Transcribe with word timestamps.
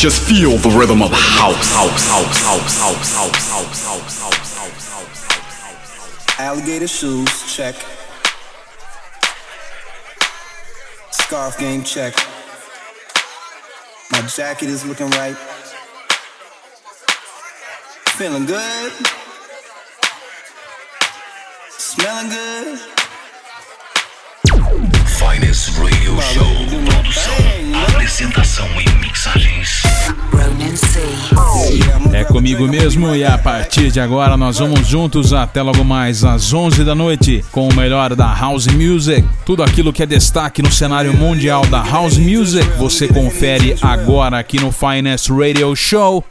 Just 0.00 0.22
feel 0.22 0.56
the 0.56 0.70
rhythm 0.70 1.02
of 1.02 1.10
house, 1.12 1.74
house, 1.74 2.08
house, 2.08 2.38
house, 2.42 2.78
house, 2.78 3.10
house, 3.10 3.50
house, 3.50 3.84
house, 3.84 4.18
house, 4.18 4.56
house, 4.56 5.26
house, 5.26 5.26
house. 5.26 6.40
Alligator 6.40 6.88
shoes, 6.88 7.54
check. 7.54 7.74
Scarf 11.10 11.58
game, 11.58 11.82
check. 11.82 12.14
My 14.10 14.22
jacket 14.22 14.70
is 14.70 14.86
looking 14.86 15.10
right. 15.10 15.36
Feeling 18.16 18.46
good. 18.46 18.92
Smelling 21.76 22.30
good. 22.30 22.78
Finest 25.18 25.76
Radio 25.76 26.18
Show. 26.22 26.46
Produção, 26.86 27.84
apresentação 27.84 28.66
e 28.80 28.88
mixagens. 29.00 29.79
É 32.12 32.24
comigo 32.24 32.66
mesmo 32.66 33.14
e 33.14 33.24
a 33.24 33.38
partir 33.38 33.90
de 33.90 34.00
agora 34.00 34.36
nós 34.36 34.58
vamos 34.58 34.86
juntos 34.86 35.32
até 35.32 35.62
logo 35.62 35.84
mais 35.84 36.24
às 36.24 36.52
11 36.52 36.84
da 36.84 36.94
noite 36.94 37.44
com 37.52 37.68
o 37.68 37.74
melhor 37.74 38.14
da 38.14 38.34
House 38.34 38.66
Music. 38.66 39.26
Tudo 39.44 39.62
aquilo 39.62 39.92
que 39.92 40.02
é 40.02 40.06
destaque 40.06 40.62
no 40.62 40.70
cenário 40.70 41.16
mundial 41.16 41.64
da 41.66 41.82
House 41.82 42.18
Music 42.18 42.68
você 42.78 43.08
confere 43.08 43.76
agora 43.80 44.38
aqui 44.38 44.60
no 44.60 44.72
Finest 44.72 45.30
Radio 45.30 45.74
Show. 45.76 46.24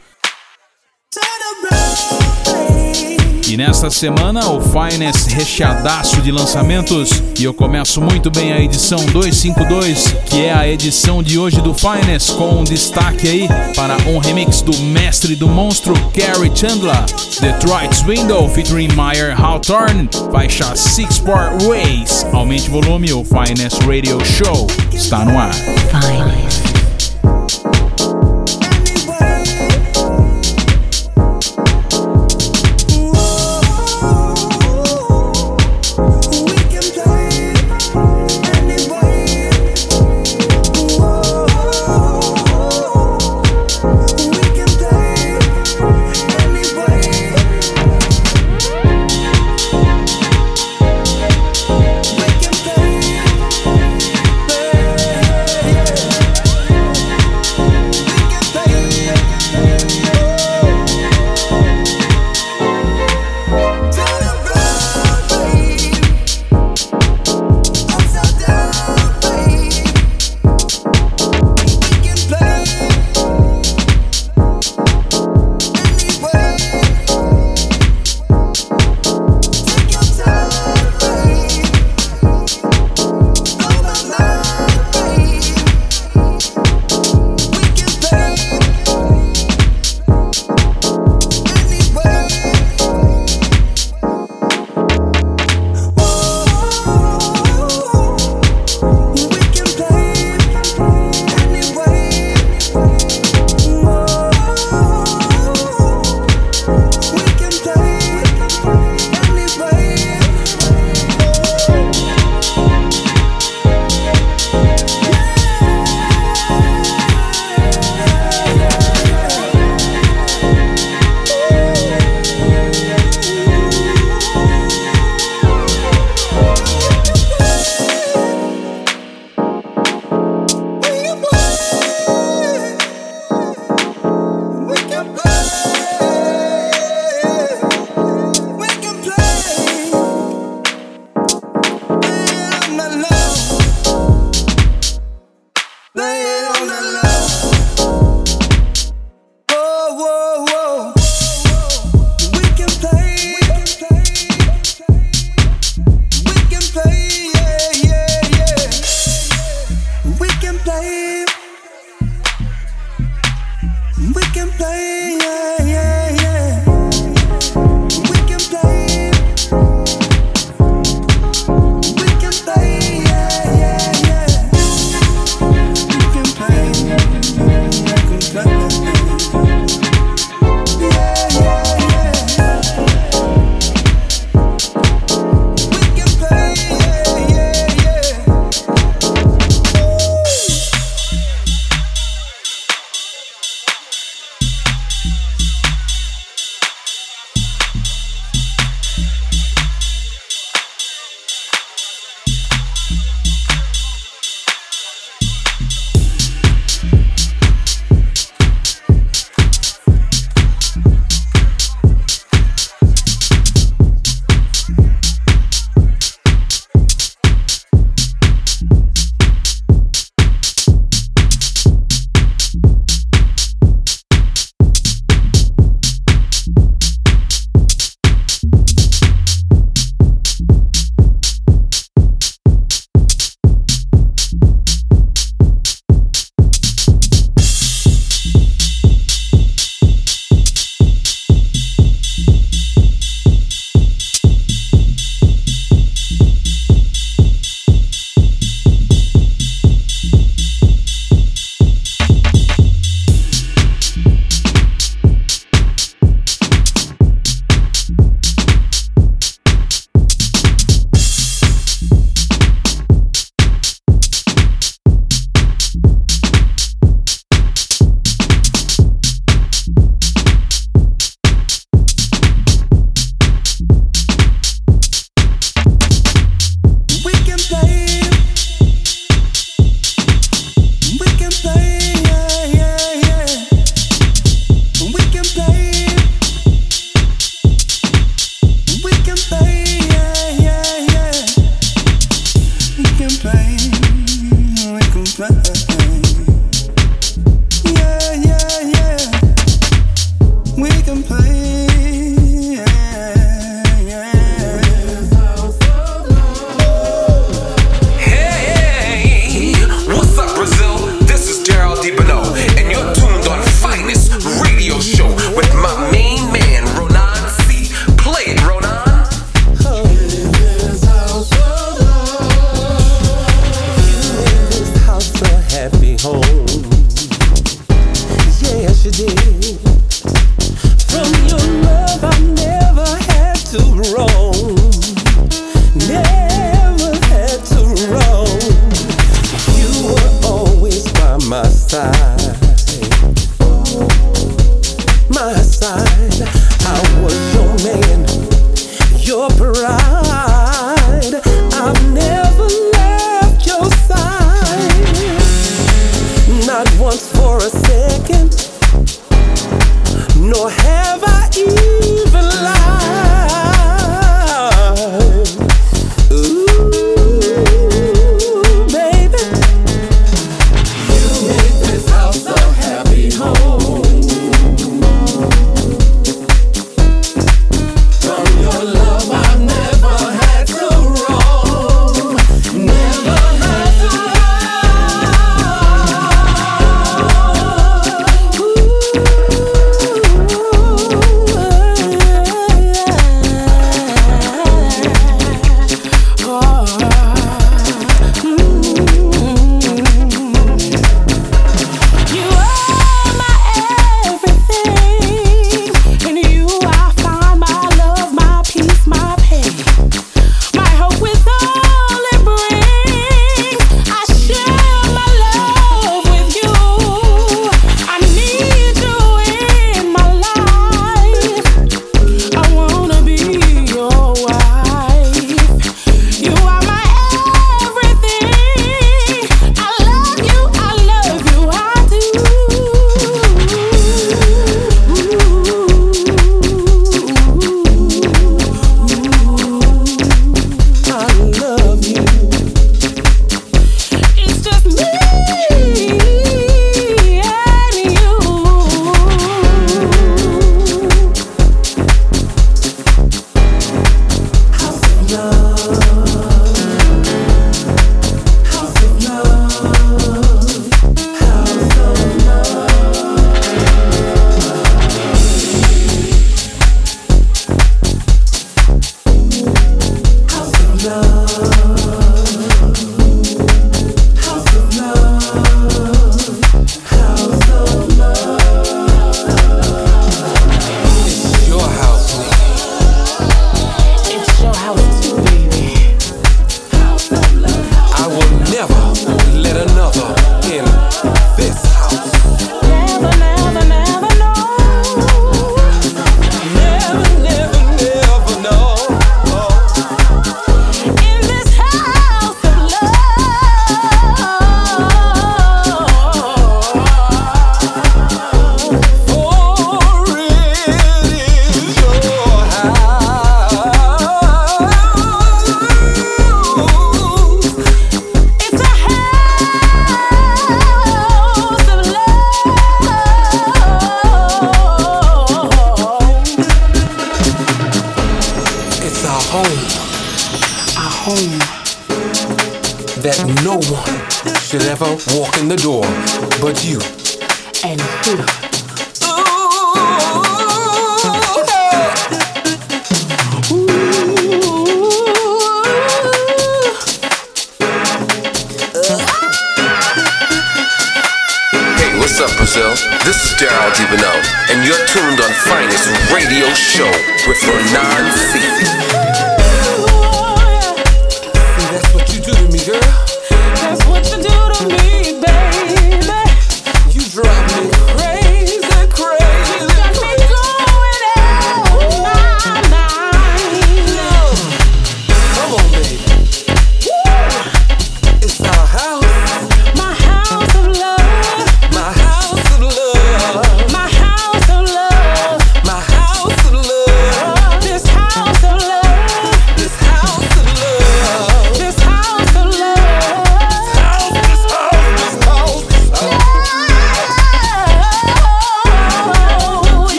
E 3.50 3.56
nesta 3.56 3.90
semana, 3.90 4.48
o 4.48 4.60
Finest 4.60 5.32
recheadaço 5.32 6.22
de 6.22 6.30
lançamentos. 6.30 7.10
E 7.36 7.42
eu 7.42 7.52
começo 7.52 8.00
muito 8.00 8.30
bem 8.30 8.52
a 8.52 8.60
edição 8.60 9.04
252, 9.06 10.14
que 10.26 10.44
é 10.44 10.54
a 10.54 10.68
edição 10.68 11.20
de 11.20 11.36
hoje 11.36 11.60
do 11.60 11.74
Finest, 11.74 12.32
com 12.34 12.60
um 12.60 12.62
destaque 12.62 13.26
aí 13.26 13.48
para 13.74 13.96
um 14.08 14.18
remix 14.18 14.62
do 14.62 14.78
mestre 14.78 15.34
do 15.34 15.48
monstro, 15.48 15.94
Gary 16.14 16.52
Chandler. 16.54 17.04
Detroit's 17.40 18.02
Window, 18.02 18.48
featuring 18.50 18.90
Meyer 18.94 19.34
Hawthorne, 19.36 20.08
faixa 20.30 20.76
Six 20.76 21.18
Part 21.18 21.64
Ways. 21.64 22.24
Aumente 22.32 22.68
o 22.68 22.80
volume, 22.80 23.12
o 23.12 23.24
Finest 23.24 23.80
Radio 23.84 24.24
Show 24.24 24.68
está 24.92 25.24
no 25.24 25.36
ar. 25.36 25.52
Finest. 25.52 26.69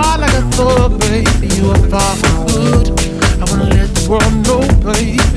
heart 0.00 0.20
like 0.20 0.34
a 0.34 0.42
thought, 0.56 0.98
baby. 1.00 1.48
You 1.56 1.70
are 1.70 1.84
far 1.88 2.12
from 2.16 2.46
good. 2.46 2.86
I 3.40 3.44
wanna 3.48 3.68
let 3.74 3.88
the 3.94 4.02
world 4.10 4.34
know, 4.46 4.60
baby. 4.92 5.29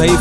Aí 0.00 0.16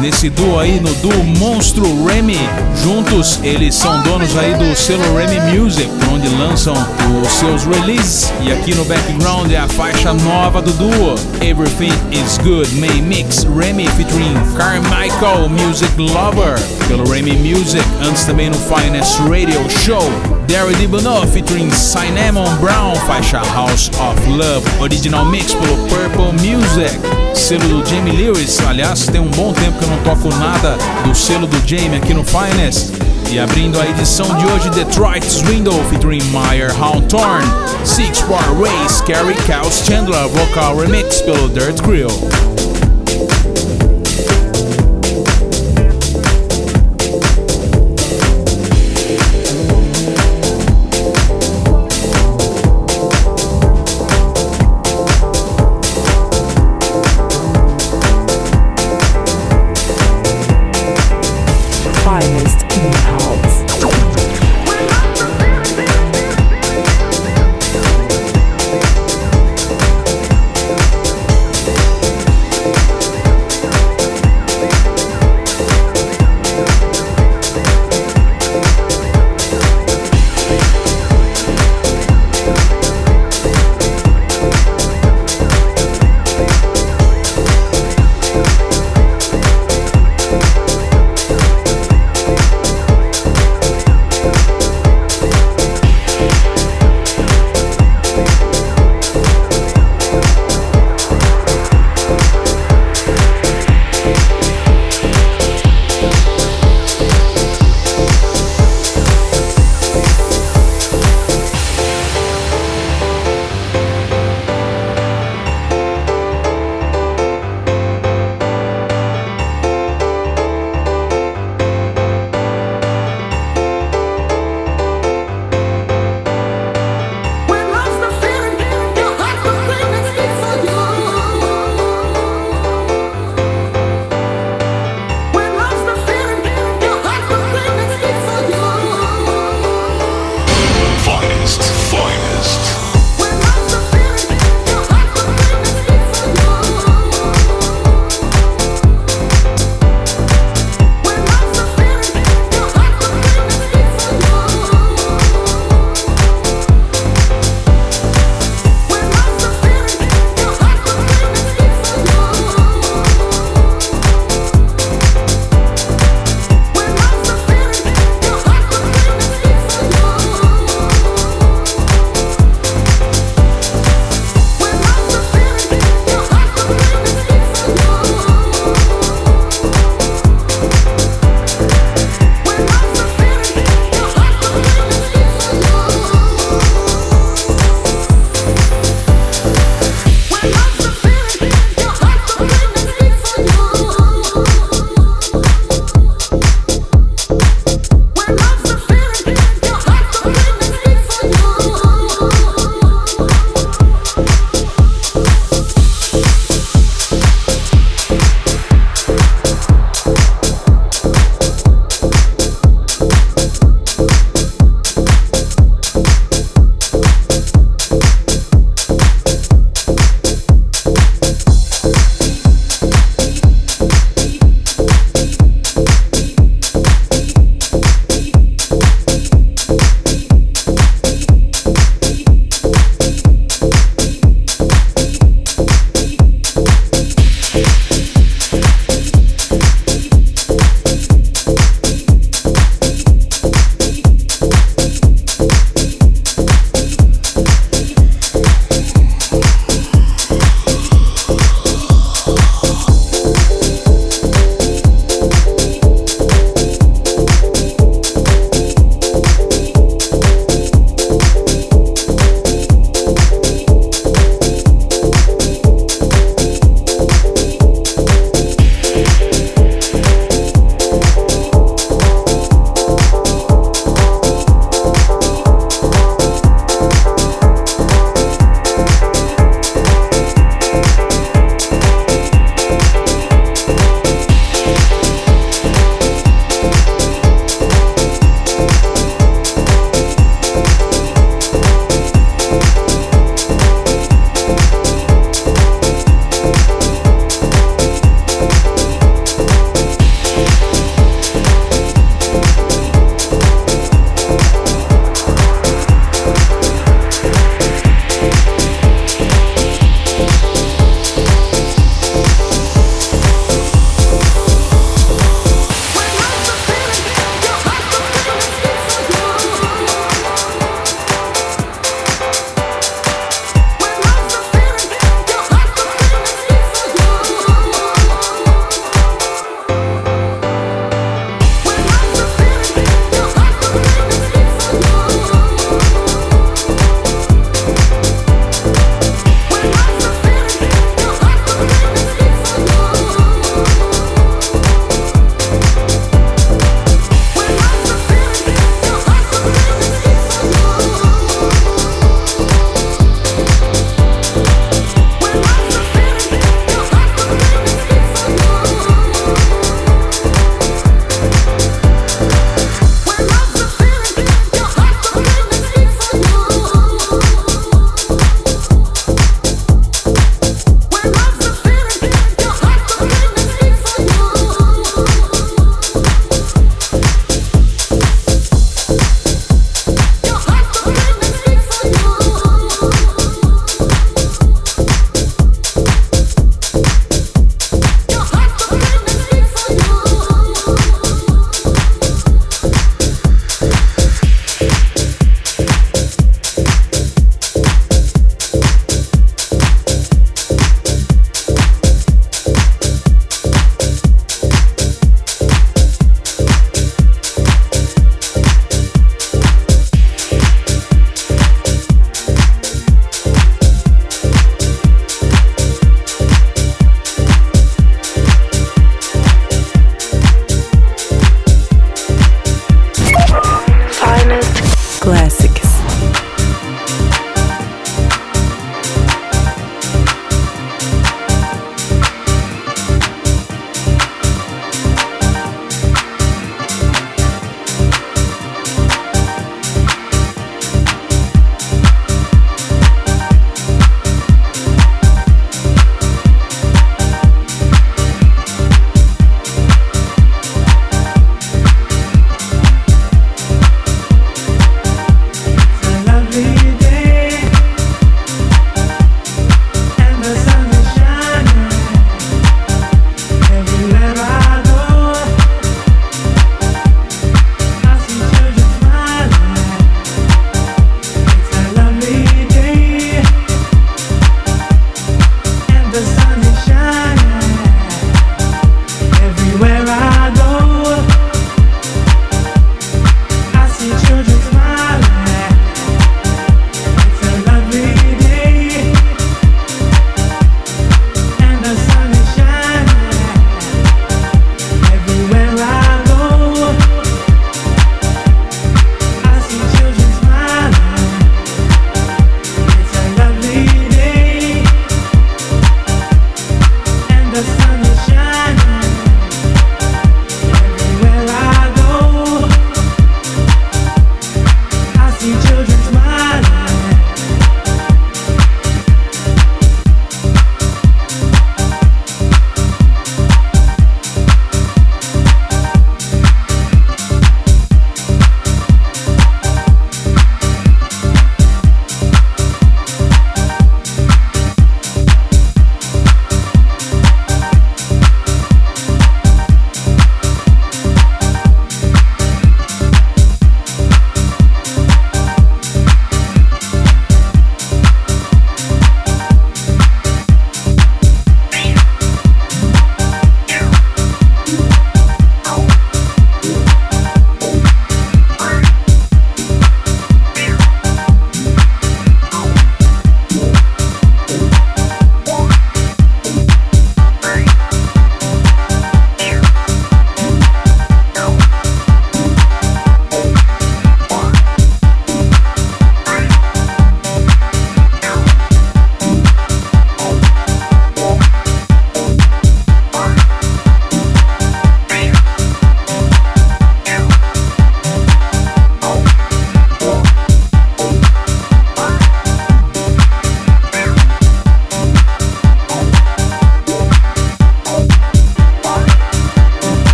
nesse 0.00 0.30
duo 0.30 0.58
aí, 0.58 0.80
no 0.80 0.92
duo 0.96 1.24
Monstro 1.38 1.84
Remy. 2.06 2.38
Juntos, 2.82 3.38
eles 3.42 3.74
são 3.74 4.00
donos 4.02 4.36
aí 4.36 4.54
do 4.54 4.74
selo 4.76 5.02
Remy 5.16 5.56
Music, 5.56 5.88
onde 6.12 6.28
lançam 6.28 6.74
os 7.22 7.32
seus 7.32 7.64
releases. 7.64 8.32
E 8.40 8.52
aqui 8.52 8.74
no 8.74 8.84
background 8.84 9.50
é 9.52 9.58
a 9.58 9.68
faixa 9.68 10.12
nova 10.12 10.62
do 10.62 10.72
duo, 10.72 11.14
Everything 11.40 11.92
is 12.10 12.38
Good, 12.38 12.74
May 12.76 13.00
Mix 13.02 13.44
Remy 13.44 13.86
featuring 13.88 14.34
Carmichael 14.56 15.48
Music 15.48 15.90
Lover, 15.98 16.58
pelo 16.88 17.08
Remy 17.08 17.36
Music, 17.36 17.84
antes 18.02 18.24
também 18.24 18.50
no 18.50 18.56
Finest 18.56 19.18
Radio 19.20 19.60
Show. 19.84 20.10
Derry 20.46 20.74
Dibono 20.74 21.26
featuring 21.28 21.70
Cinnamon 21.70 22.54
Brown, 22.56 22.94
faixa 23.06 23.38
House 23.38 23.90
of 23.98 24.28
Love, 24.28 24.66
original 24.80 25.24
mix 25.24 25.54
pelo 25.54 25.76
Purple 25.88 26.32
Music, 26.32 26.98
selo 27.34 27.66
do 27.68 27.88
Jamie 27.88 28.12
Lewis. 28.12 28.58
Aliás, 28.66 29.06
tem 29.06 29.20
um 29.20 29.30
bom 29.30 29.41
tempo 29.50 29.78
que 29.78 29.84
eu 29.84 29.88
não 29.88 29.96
toco 30.04 30.28
nada 30.36 30.76
do 31.04 31.14
selo 31.14 31.46
do 31.46 31.56
Jamie 31.66 31.96
aqui 31.96 32.12
no 32.12 32.22
Finest. 32.22 32.92
E 33.30 33.38
abrindo 33.38 33.80
a 33.80 33.86
edição 33.86 34.26
de 34.36 34.44
hoje, 34.44 34.68
Detroit's 34.68 35.40
Window 35.40 35.72
featuring 35.88 36.22
Meyer 36.24 36.70
Hawthorne, 36.78 37.48
Six 37.82 38.20
Bar 38.28 38.44
Race, 38.60 39.02
Carrie 39.04 39.34
Cows 39.46 39.82
Chandler, 39.86 40.28
vocal 40.28 40.76
remix 40.76 41.22
pelo 41.22 41.48
Dirt 41.48 41.80
Crew. 41.80 42.71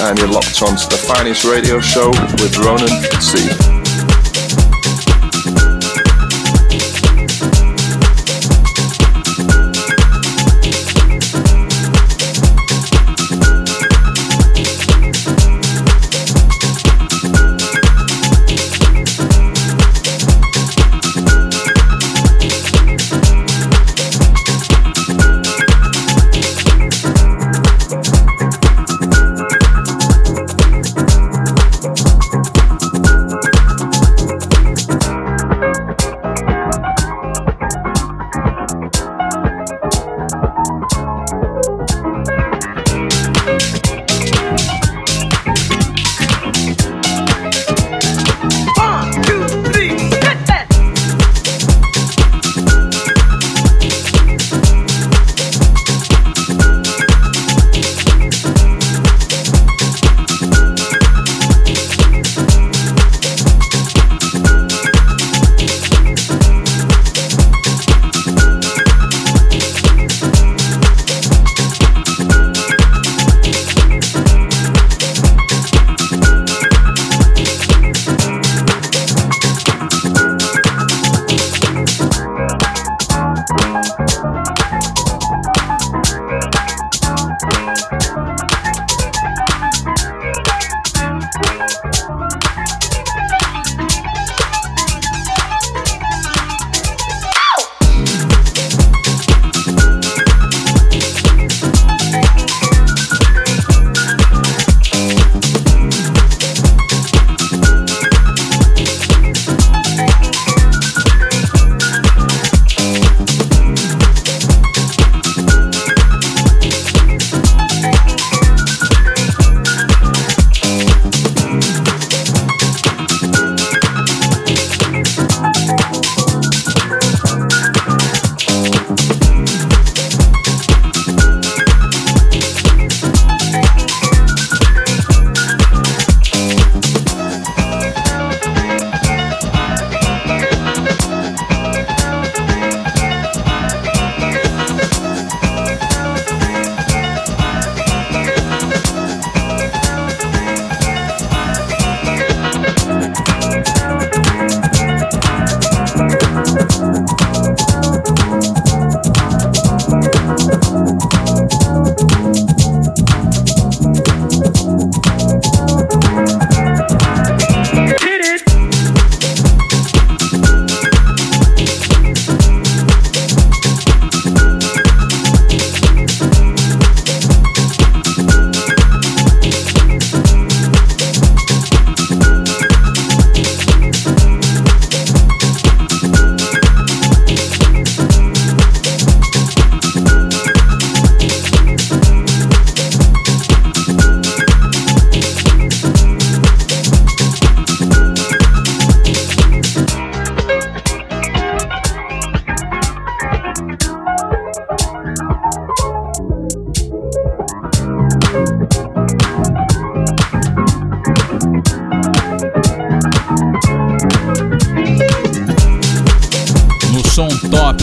And 0.00 0.18
you're 0.18 0.28
locked 0.28 0.62
onto 0.62 0.86
the 0.88 0.96
finest 0.96 1.44
radio 1.44 1.80
show 1.80 2.10
with 2.38 2.56
Ronan 2.58 2.88
C. 3.20 3.67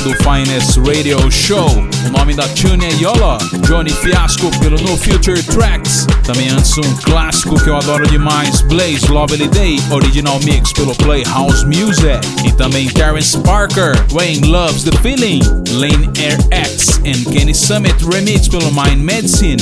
do 0.06 0.14
Finest 0.24 0.78
Radio 0.88 1.32
Show. 1.32 1.68
O 2.06 2.10
nome 2.16 2.36
da 2.36 2.48
tune 2.50 2.86
é 2.86 2.94
YOLO, 2.94 3.40
Johnny 3.68 3.90
Fiasco 3.90 4.52
pelo 4.60 4.80
No 4.82 4.96
Future 4.96 5.42
Tracks. 5.42 6.06
Também 6.24 6.48
antes 6.50 6.78
um 6.78 6.96
clássico 6.98 7.56
que 7.56 7.70
eu 7.70 7.76
adoro 7.76 8.08
demais, 8.08 8.62
Blaze 8.62 9.08
Lovely 9.10 9.48
Day, 9.48 9.82
original 9.90 10.40
mix 10.44 10.72
pelo 10.74 10.94
Playhouse 10.96 11.66
Music. 11.66 12.20
E 12.46 12.52
também 12.52 12.88
Terence 12.88 13.36
Parker, 13.40 13.94
Wayne 14.12 14.48
Loves 14.48 14.84
the 14.84 14.92
Feeling, 15.02 15.42
Lane 15.72 16.12
Air 16.20 16.38
X 16.52 17.00
and 17.00 17.32
Kenny 17.32 17.56
Summit 17.56 17.96
remix 18.06 18.48
pelo 18.48 18.72
Mind 18.72 19.02
Medicine. 19.02 19.58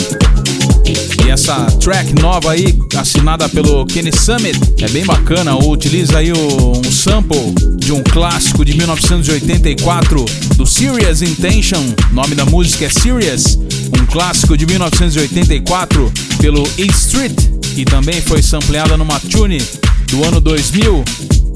E 1.26 1.30
essa 1.30 1.66
track 1.80 2.14
nova 2.22 2.52
aí, 2.52 2.78
assinada 2.98 3.48
pelo 3.48 3.86
Kenny 3.86 4.12
Summit, 4.12 4.60
é 4.82 4.90
bem 4.90 5.06
bacana. 5.06 5.56
Utiliza 5.56 6.18
aí 6.18 6.34
um 6.34 6.84
sample 6.92 7.54
de 7.78 7.94
um 7.94 8.04
clássico 8.04 8.66
de 8.66 8.76
1984 8.76 10.26
do 10.56 10.66
Serious 10.66 11.22
Intention. 11.22 11.82
O 12.12 12.14
nome 12.14 12.36
da 12.36 12.46
música 12.46 12.86
é 12.86 12.90
Serious, 12.90 13.58
um 14.00 14.06
clássico 14.06 14.58
de 14.58 14.66
1984 14.66 16.12
pelo 16.40 16.70
E 16.78 16.88
Street 16.88 17.40
e 17.78 17.86
também 17.86 18.22
foi 18.22 18.42
sampleada 18.42 18.98
numa 18.98 19.20
tune 19.20 19.62
do 20.10 20.24
ano 20.24 20.42
2000. 20.42 21.04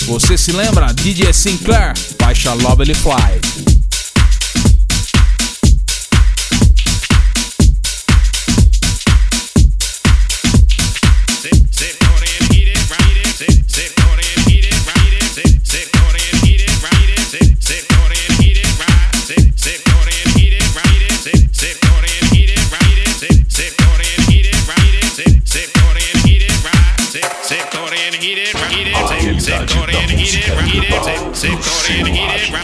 Você 0.07 0.37
se 0.37 0.51
lembra? 0.51 0.93
DJ 0.93 1.33
Sinclair, 1.33 1.93
baixa 2.17 2.53
Lovely 2.53 2.95
Fly. 2.95 3.66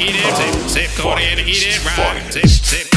eat 0.04 0.16
it, 0.16 0.70
sip, 0.70 0.90
sip, 0.90 1.06
and 1.06 1.40
it, 1.40 1.86
right, 1.86 2.34
sip, 2.34 2.48
sip. 2.48 2.93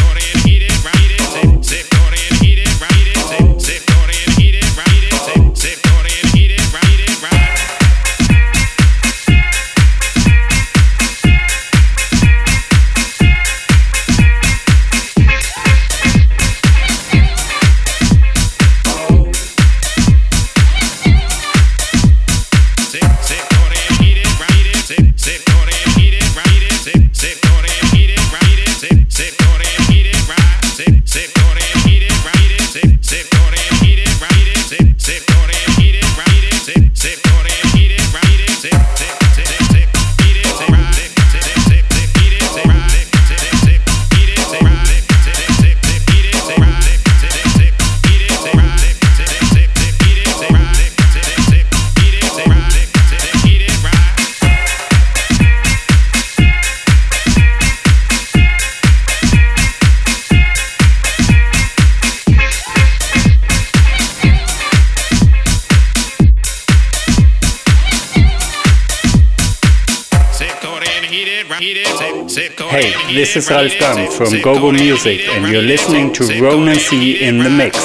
is 73.37 73.51
Ralf 73.51 74.15
from 74.15 74.41
Gogo 74.41 74.73
Music 74.73 75.21
and 75.29 75.47
you're 75.53 75.61
listening 75.61 76.11
to 76.15 76.25
Ronan 76.41 76.77
C 76.77 77.23
in 77.23 77.39
the 77.39 77.51
mix. 77.51 77.77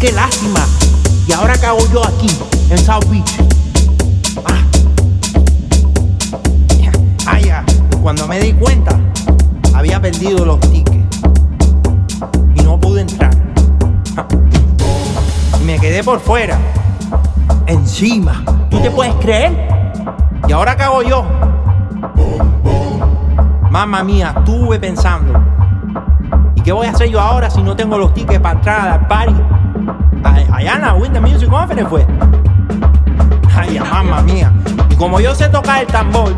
qué 0.00 0.12
lástima. 0.12 0.66
Y 1.28 1.32
ahora 1.32 1.54
que 1.58 1.66
hago 1.66 1.86
yo 1.92 2.02
aquí, 2.04 2.28
en 2.70 2.78
South 2.78 3.04
Beach. 3.10 3.38
Ah. 4.46 4.64
ah. 7.26 7.64
Cuando 8.02 8.26
me 8.26 8.40
di 8.40 8.54
cuenta, 8.54 8.98
había 9.74 10.00
perdido 10.00 10.46
los 10.46 10.58
tickets. 10.60 11.20
Y 12.54 12.62
no 12.62 12.80
pude 12.80 13.02
entrar. 13.02 13.30
Y 15.60 15.64
me 15.64 15.78
quedé 15.78 16.02
por 16.02 16.18
fuera. 16.20 16.58
Encima. 17.66 18.42
¿Tú 18.70 18.80
te 18.80 18.90
puedes 18.90 19.14
creer? 19.16 19.52
¿Y 20.48 20.52
ahora 20.52 20.76
qué 20.76 20.82
hago 20.84 21.02
yo? 21.02 21.26
Mamma 23.70 24.02
mía, 24.02 24.34
estuve 24.38 24.78
pensando. 24.80 25.44
¿Y 26.54 26.62
qué 26.62 26.72
voy 26.72 26.86
a 26.86 26.90
hacer 26.90 27.10
yo 27.10 27.20
ahora 27.20 27.50
si 27.50 27.62
no 27.62 27.76
tengo 27.76 27.98
los 27.98 28.14
tickets 28.14 28.40
para 28.40 28.56
entrar 28.56 28.88
al 28.88 29.06
party? 29.06 29.59
Guayana, 30.60 30.94
Winter 30.94 31.22
Music 31.22 31.48
Conference 31.48 31.88
fue. 31.88 32.06
Ay, 33.56 33.78
mamá 33.78 34.20
mía. 34.20 34.52
Y 34.90 34.94
como 34.94 35.18
yo 35.18 35.34
sé 35.34 35.48
tocar 35.48 35.80
el 35.80 35.86
tambor, 35.86 36.34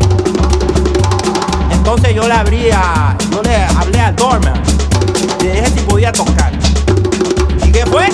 entonces 1.69 2.15
yo 2.15 2.25
le 2.25 2.33
abrí 2.33 2.71
a, 2.71 3.17
yo 3.29 3.43
le 3.43 3.65
hablé 3.77 3.99
a 3.99 4.13
Dorman. 4.13 4.53
Le 5.41 5.51
dije 5.51 5.65
si 5.71 5.79
podía 5.81 6.13
tocar. 6.13 6.53
¿Y 7.65 7.71
qué 7.73 7.85
fue? 7.85 8.07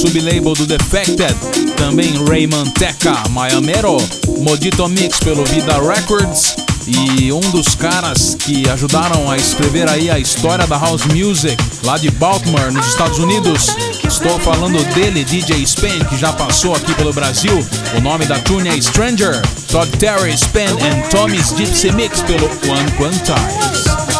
Sublabel 0.00 0.54
do 0.54 0.66
Defected. 0.66 1.36
Também 1.76 2.12
Raymond 2.26 2.72
Teca, 2.72 3.28
Mayamero, 3.28 3.98
Modito 4.38 4.88
Mix 4.88 5.20
pelo 5.20 5.44
Vida 5.44 5.78
Records 5.78 6.56
e 6.86 7.30
um 7.30 7.40
dos 7.50 7.74
caras 7.74 8.34
que 8.34 8.66
ajudaram 8.70 9.30
a 9.30 9.36
escrever 9.36 9.88
aí 9.90 10.10
a 10.10 10.18
história 10.18 10.66
da 10.66 10.78
house 10.78 11.04
music 11.04 11.56
lá 11.84 11.98
de 11.98 12.10
Baltimore, 12.12 12.72
nos 12.72 12.86
Estados 12.86 13.18
Unidos. 13.18 13.76
Estou 14.02 14.40
falando 14.40 14.82
dele, 14.94 15.22
DJ 15.22 15.62
Span, 15.64 16.04
que 16.08 16.16
já 16.16 16.32
passou 16.32 16.74
aqui 16.74 16.94
pelo 16.94 17.12
Brasil. 17.12 17.58
O 17.94 18.00
nome 18.00 18.24
da 18.24 18.38
tune 18.38 18.70
é 18.70 18.80
Stranger. 18.80 19.42
Todd 19.70 19.90
Terry, 19.98 20.32
Span 20.32 20.72
and 20.80 21.08
Tommy's 21.10 21.52
Gypsy 21.54 21.92
Mix 21.92 22.22
pelo 22.22 22.46
One 22.46 22.90
Quantize. 22.96 24.19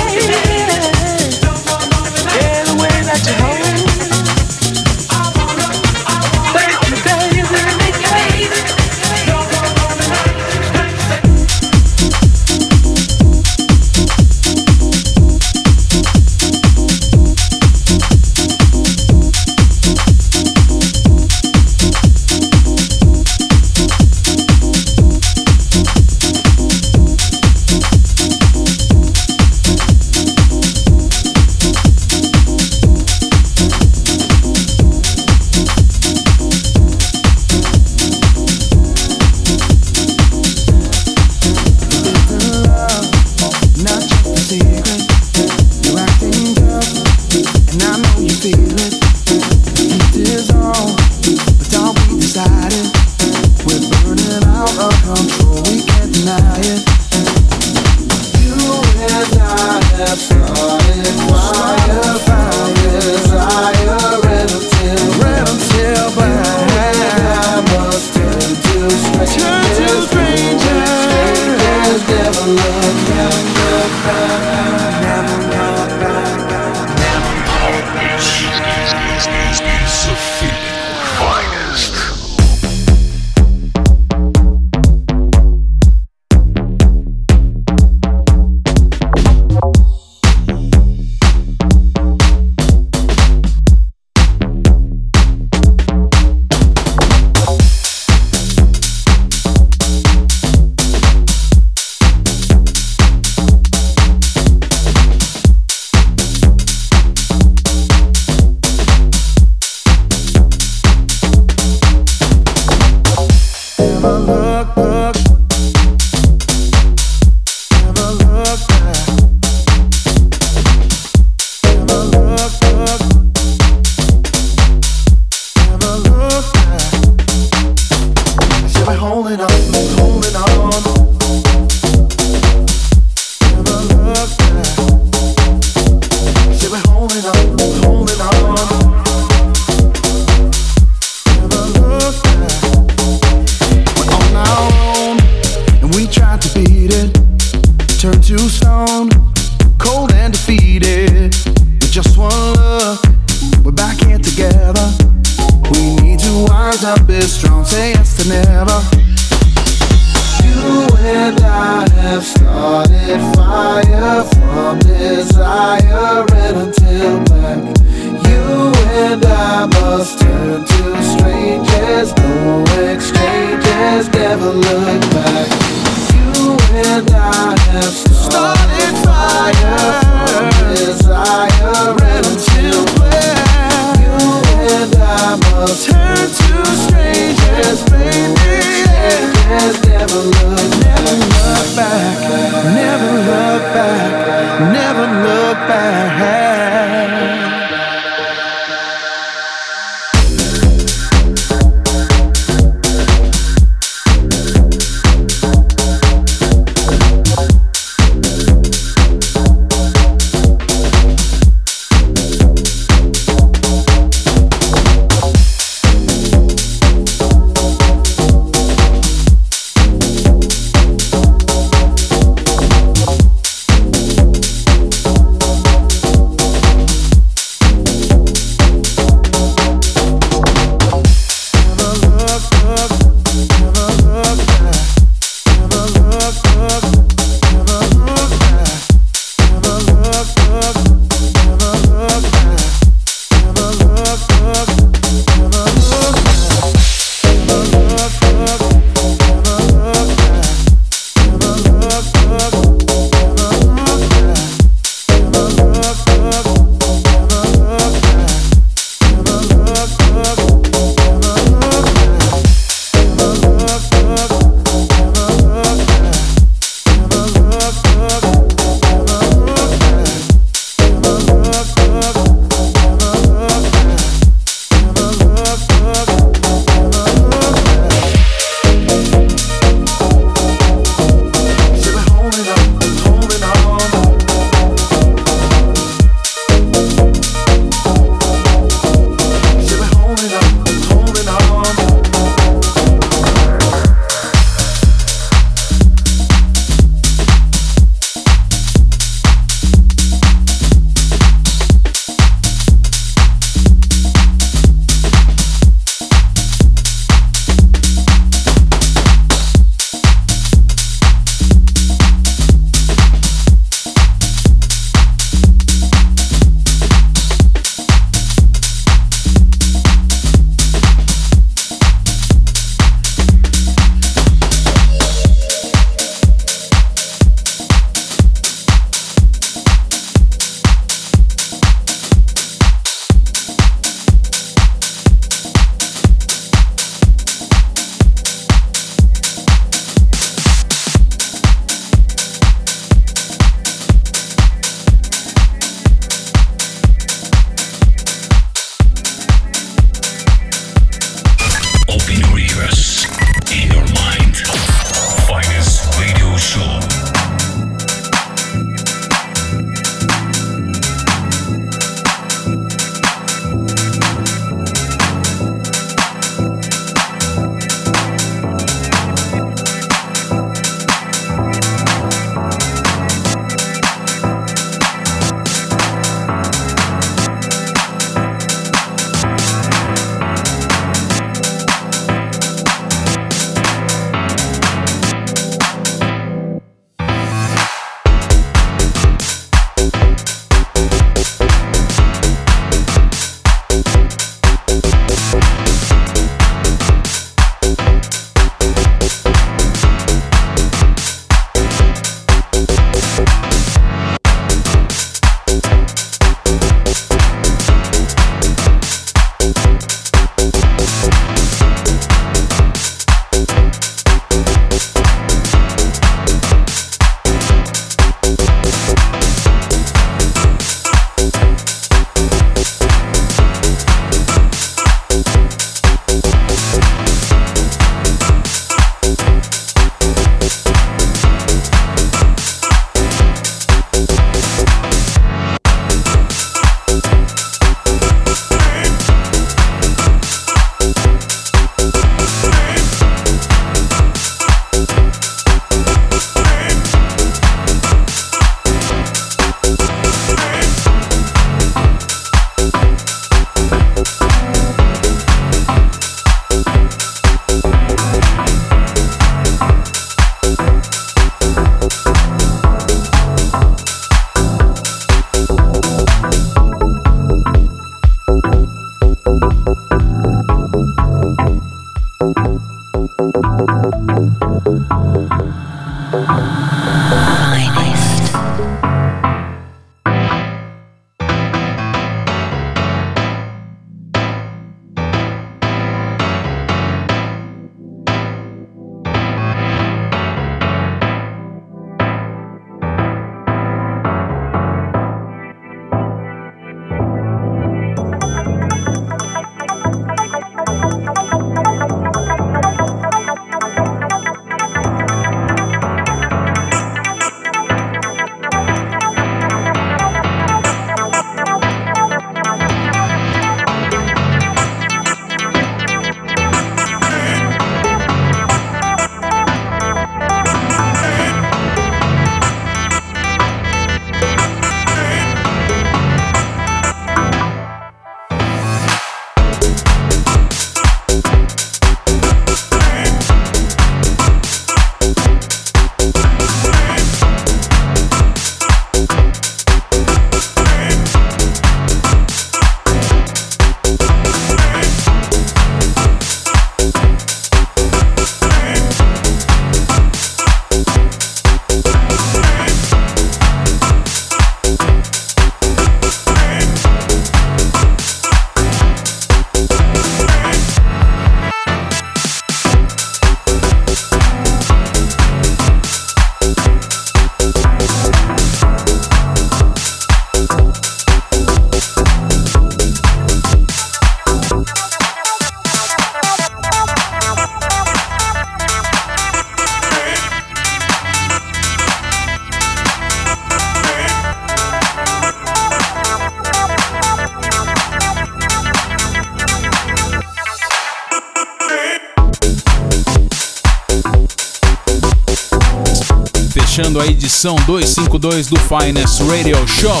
Fechando 596.92 597.00
a 597.00 597.06
edição 597.06 597.56
252 597.66 598.48
do 598.48 598.58
Finest 598.60 599.20
Radio 599.22 599.56
Show. 599.66 600.00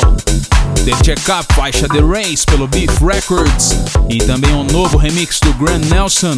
The 0.84 0.92
Checkup, 1.04 1.54
faixa 1.54 1.88
The 1.88 2.00
Race 2.00 2.44
pelo 2.44 2.66
Beef 2.66 3.00
Records 3.00 3.76
e 4.08 4.18
também 4.18 4.52
um 4.52 4.64
novo 4.64 4.96
remix 4.96 5.38
do 5.40 5.52
Grand 5.54 5.78
Nelson, 5.90 6.36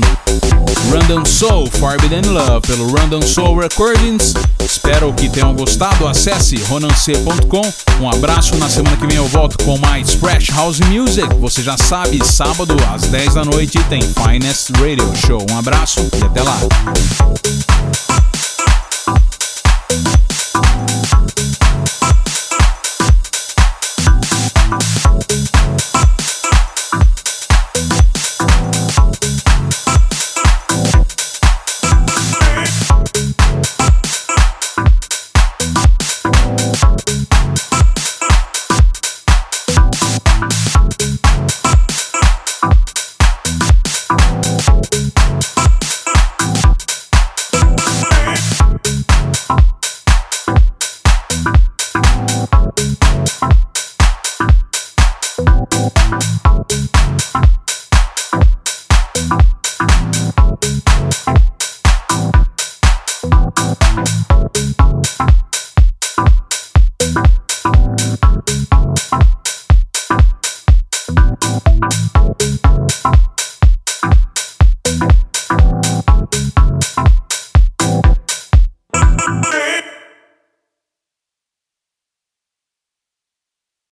Random 0.92 1.24
Soul 1.24 1.70
Forbidden 1.70 2.22
Love 2.30 2.66
pelo 2.66 2.92
Random 2.92 3.22
Soul 3.22 3.58
Recordings. 3.58 4.34
Espero 4.64 5.12
que 5.14 5.28
tenham 5.28 5.54
gostado. 5.54 6.06
Acesse 6.06 6.56
ronancê.com. 6.64 7.72
Um 8.00 8.10
abraço. 8.10 8.56
Na 8.56 8.68
semana 8.68 8.96
que 8.96 9.06
vem 9.06 9.16
eu 9.16 9.26
volto 9.26 9.62
com 9.64 9.78
mais 9.78 10.14
Fresh 10.14 10.50
House 10.50 10.80
Music. 10.80 11.28
Você 11.40 11.62
já 11.62 11.76
sabe, 11.76 12.24
sábado 12.24 12.76
às 12.92 13.02
10 13.02 13.34
da 13.34 13.44
noite 13.44 13.78
tem 13.84 14.02
Finest 14.02 14.70
Radio 14.78 15.10
Show. 15.26 15.44
Um 15.50 15.58
abraço 15.58 16.06
e 16.20 16.24
até 16.24 16.42
lá. 16.42 16.58